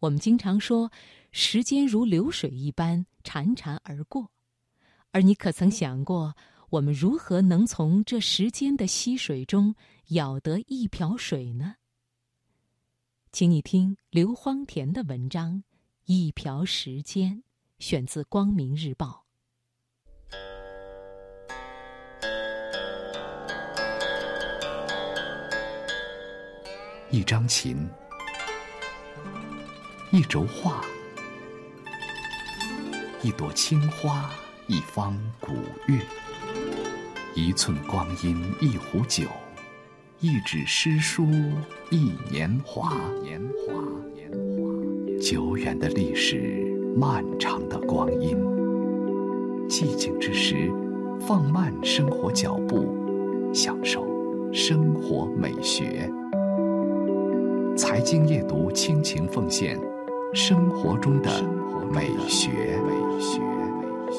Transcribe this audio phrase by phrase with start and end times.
[0.00, 0.90] 我们经常说，
[1.30, 4.30] 时间如流水一般潺潺而过，
[5.12, 6.34] 而你可曾想过，
[6.70, 9.74] 我们如何能从这时间的溪水中
[10.08, 11.76] 舀得一瓢水呢？
[13.30, 15.56] 请你听刘荒田的文章
[16.06, 17.36] 《一瓢时间》，
[17.78, 19.26] 选自《光明日报》。
[27.10, 27.86] 一张琴。
[30.12, 30.80] 一轴画，
[33.22, 34.28] 一朵青花，
[34.66, 35.52] 一方古
[35.86, 36.00] 月，
[37.32, 39.28] 一寸光阴，一壶酒，
[40.18, 41.24] 一纸诗书，
[41.90, 42.92] 一年华。
[43.22, 43.72] 年华，
[44.12, 45.20] 年华。
[45.22, 48.36] 久远的历史，漫长的光阴。
[49.68, 50.72] 寂静之时，
[51.20, 54.04] 放慢生活脚步，享受
[54.52, 56.10] 生活美学。
[57.76, 59.78] 财经夜读，倾情奉献。
[60.32, 61.42] 生活中的
[61.92, 62.78] 美学，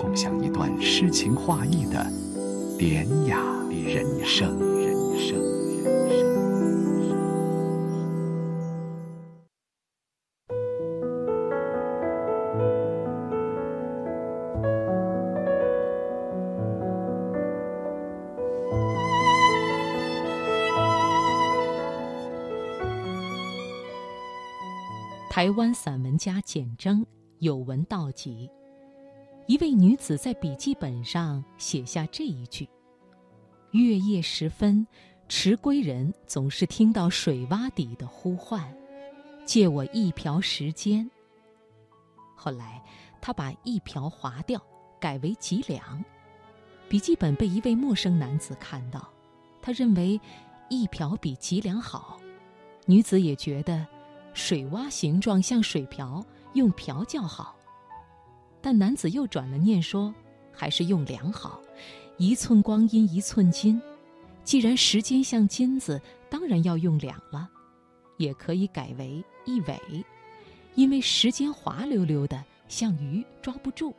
[0.00, 2.06] 共享一段诗情画意的
[2.78, 3.38] 典雅
[3.70, 4.54] 人生。
[25.34, 27.04] 台湾散文家简征
[27.40, 28.48] 有文道集，
[29.48, 32.68] 一位女子在笔记本上写下这一句
[33.74, 34.86] ：“月夜时分，
[35.28, 38.72] 迟归人总是听到水洼底的呼唤，
[39.44, 41.10] 借我一瓢时间。”
[42.36, 42.80] 后来，
[43.20, 44.62] 他把一瓢划掉，
[45.00, 46.04] 改为几两。
[46.88, 49.12] 笔记本被一位陌生男子看到，
[49.60, 50.20] 他认为
[50.68, 52.20] 一瓢比几两好，
[52.86, 53.84] 女子也觉得。
[54.34, 56.22] 水洼形状像水瓢，
[56.54, 57.56] 用瓢较好。
[58.60, 60.12] 但男子又转了念说，
[60.52, 61.60] 还是用两好。
[62.16, 63.80] 一寸光阴一寸金，
[64.42, 67.48] 既然时间像金子，当然要用两了。
[68.18, 70.04] 也可以改为一尾，
[70.74, 73.94] 因为时间滑溜溜的，像鱼抓不住。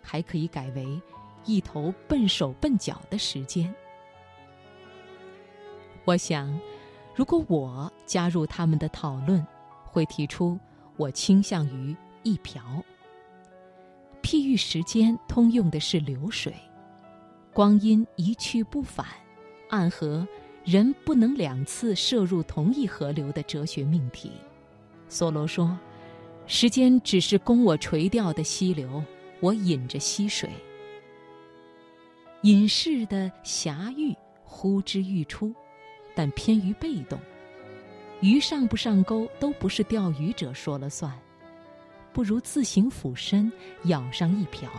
[0.00, 1.00] 还可以改为
[1.44, 3.72] 一头笨手笨脚的时间。
[6.04, 6.58] 我想，
[7.14, 9.46] 如果我加入他们的讨论。
[9.92, 10.58] 会提出，
[10.96, 12.62] 我倾向于一瓢。
[14.22, 16.54] 譬喻时间，通用的是流水，
[17.52, 19.06] 光阴一去不返，
[19.68, 20.26] 暗合
[20.64, 24.32] 人不能两次涉入同一河流的哲学命题。
[25.10, 25.78] 梭罗说
[26.46, 29.04] ：“时间只是供我垂钓的溪流，
[29.40, 30.48] 我饮着溪水。
[32.42, 35.54] 隐士的侠欲呼之欲出，
[36.14, 37.18] 但偏于被动。”
[38.22, 41.12] 鱼上不上钩都不是钓鱼者说了算，
[42.12, 43.50] 不如自行俯身
[43.82, 44.70] 舀上一瓢。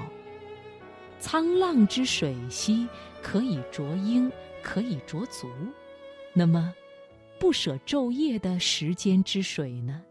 [1.20, 2.88] 沧浪之水兮，
[3.22, 4.32] 可以濯缨，
[4.62, 5.50] 可以濯足。
[6.32, 6.74] 那么，
[7.38, 10.02] 不舍昼夜的时间之水呢？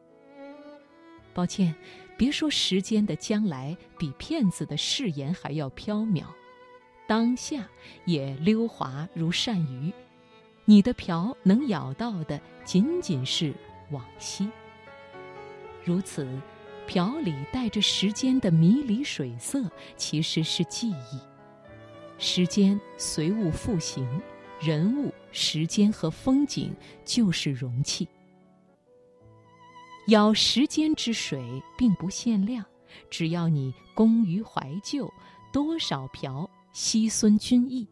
[1.32, 1.74] 抱歉，
[2.18, 6.24] 别说时间的将来比骗子的誓言还要飘渺，
[7.08, 7.66] 当下
[8.04, 9.90] 也溜滑如鳝鱼。
[10.64, 13.52] 你的瓢能舀到的仅仅是
[13.90, 14.48] 往昔。
[15.84, 16.26] 如此，
[16.86, 19.64] 瓢里带着时间的迷离水色，
[19.96, 21.18] 其实是记忆。
[22.18, 24.06] 时间随物复形，
[24.60, 26.72] 人物、时间和风景
[27.04, 28.06] 就是容器。
[30.06, 32.64] 舀时间之水并不限量，
[33.10, 35.12] 只要你工于怀旧，
[35.52, 37.88] 多少瓢惜孙君意。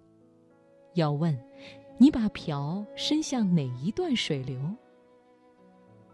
[0.94, 1.36] 要问。
[2.02, 4.58] 你把瓢伸向哪一段水流？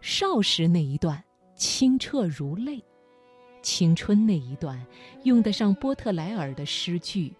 [0.01, 1.23] 少时那一段
[1.55, 2.83] 清澈如泪，
[3.61, 4.85] 青春那一段
[5.23, 7.33] 用得上波特莱尔的诗句，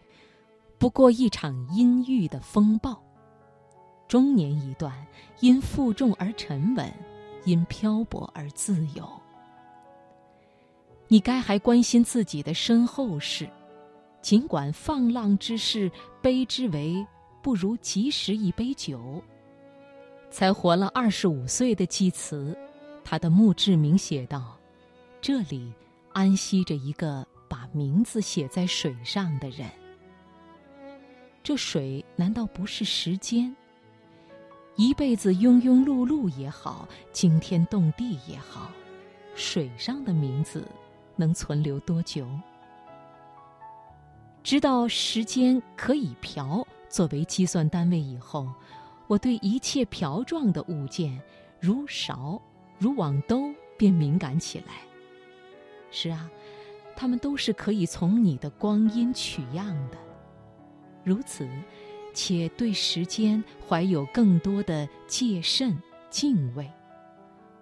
[0.77, 2.93] 不过一场阴郁的风暴；
[4.07, 4.93] 中年一段
[5.41, 6.89] 因负重而沉稳，
[7.43, 9.05] 因漂泊而自由。
[11.09, 13.49] 你该还关心自己的身后事，
[14.21, 15.91] 尽管放浪之事
[16.21, 17.05] 悲之为。
[17.47, 19.23] 不如及时一杯酒。
[20.29, 22.53] 才活了二十五岁的济慈，
[23.05, 24.57] 他的墓志铭写道
[25.21, 25.71] ：“这里
[26.11, 29.65] 安息着一个把名字写在水上的人。
[31.41, 33.55] 这水难道不是时间？
[34.75, 38.69] 一辈子庸庸碌碌也好，惊天动地也好，
[39.35, 40.67] 水上的名字
[41.15, 42.27] 能存留多久？
[44.43, 48.47] 知道时间可以漂。”作为计算单位以后，
[49.07, 51.21] 我对一切瓢状的物件，
[51.59, 52.41] 如勺、
[52.77, 54.73] 如网兜、便敏感起来。
[55.91, 56.29] 是啊，
[56.95, 59.97] 他们都是可以从你的光阴取样的。
[61.03, 61.47] 如此，
[62.13, 66.69] 且对时间怀有更多的戒慎敬畏，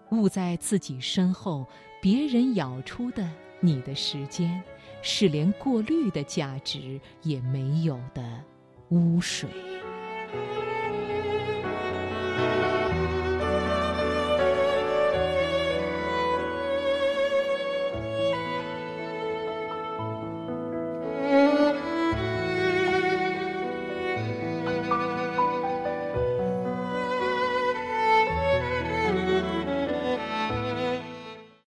[0.10, 1.66] 勿在自己身后
[2.02, 3.30] 别人咬出的
[3.60, 4.62] 你的时间，
[5.02, 8.44] 是连过滤的价值也没有的
[8.90, 9.75] 污水。